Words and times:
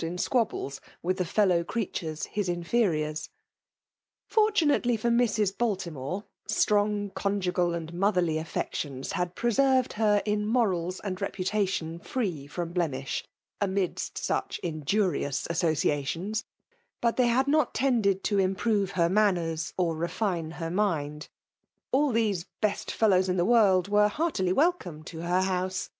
in 0.03 0.17
squabbles 0.17 0.81
with 1.03 1.19
tlie 1.19 1.61
feBpf 1.61 1.63
.creatvffea 1.65 2.27
\iis 2.35 2.49
inferiors. 2.49 3.29
Fortunately 4.25 4.97
fcr 4.97 5.11
Ibsi^^altimote, 5.13 6.23
strong 6.47 7.11
conjugal 7.11 7.75
and 7.75 7.93
motherly 7.93 8.37
aSQ(;tioBa\uid 8.37 9.33
pteaerved 9.35 9.93
her 9.93 10.19
in 10.25 10.43
moralB 10.47 10.99
and 11.03 11.21
re 11.21 11.27
potatiou 11.27 12.03
tree 12.03 12.47
from 12.47 12.73
blemish^ 12.73 13.21
amidst 13.61 14.17
such 14.17 14.59
iojuri* 14.63 15.23
o|is 15.25 15.45
associations; 15.51 16.45
bat 16.99 17.17
they 17.17 17.27
had 17.27 17.47
not 17.47 17.75
tended 17.75 18.23
to 18.23 18.37
iifr^TOve 18.37 18.95
lier 18.97 19.07
manners 19.09 19.71
or 19.77 19.95
refine 19.95 20.49
her 20.57 20.71
mind« 20.71 21.29
All 21.91 22.11
th^ 22.11 22.45
beat 22.59 22.71
(eUows 22.97 23.29
in 23.29 23.37
the 23.37 23.45
world 23.45 23.87
were 23.87 24.07
heartily 24.07 24.51
welcome 24.51 25.03
to 25.03 25.19
her 25.21 25.41
house. 25.41 25.89